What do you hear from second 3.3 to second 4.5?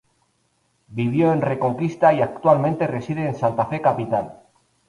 Santa Fe capital.